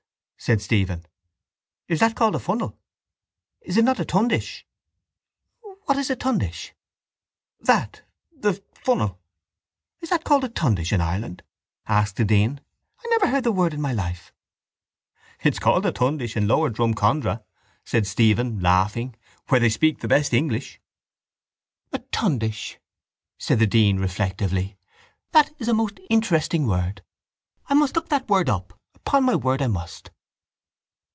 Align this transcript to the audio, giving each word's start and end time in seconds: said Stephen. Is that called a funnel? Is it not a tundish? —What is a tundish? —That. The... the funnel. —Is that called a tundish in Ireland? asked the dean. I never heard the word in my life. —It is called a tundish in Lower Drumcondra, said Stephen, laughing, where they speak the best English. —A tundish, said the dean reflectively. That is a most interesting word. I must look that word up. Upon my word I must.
said 0.43 0.59
Stephen. 0.59 1.05
Is 1.87 1.99
that 1.99 2.15
called 2.15 2.33
a 2.33 2.39
funnel? 2.39 2.75
Is 3.61 3.77
it 3.77 3.85
not 3.85 3.99
a 3.99 4.03
tundish? 4.03 4.65
—What 5.85 5.99
is 5.99 6.09
a 6.09 6.15
tundish? 6.15 6.71
—That. 7.59 8.01
The... 8.35 8.53
the 8.53 8.63
funnel. 8.73 9.21
—Is 10.01 10.09
that 10.09 10.23
called 10.23 10.43
a 10.43 10.49
tundish 10.49 10.91
in 10.91 10.99
Ireland? 10.99 11.43
asked 11.85 12.15
the 12.15 12.25
dean. 12.25 12.59
I 13.05 13.07
never 13.11 13.27
heard 13.27 13.43
the 13.43 13.51
word 13.51 13.71
in 13.75 13.81
my 13.83 13.93
life. 13.93 14.33
—It 15.43 15.53
is 15.53 15.59
called 15.59 15.85
a 15.85 15.91
tundish 15.91 16.35
in 16.35 16.47
Lower 16.47 16.71
Drumcondra, 16.71 17.43
said 17.85 18.07
Stephen, 18.07 18.59
laughing, 18.61 19.15
where 19.49 19.59
they 19.59 19.69
speak 19.69 19.99
the 19.99 20.07
best 20.07 20.33
English. 20.33 20.81
—A 21.93 21.99
tundish, 22.11 22.79
said 23.37 23.59
the 23.59 23.67
dean 23.67 23.99
reflectively. 23.99 24.75
That 25.33 25.51
is 25.59 25.67
a 25.67 25.73
most 25.75 25.99
interesting 26.09 26.65
word. 26.65 27.03
I 27.69 27.75
must 27.75 27.95
look 27.95 28.09
that 28.09 28.27
word 28.27 28.49
up. 28.49 28.73
Upon 28.95 29.23
my 29.23 29.35
word 29.35 29.61
I 29.61 29.67
must. 29.67 30.09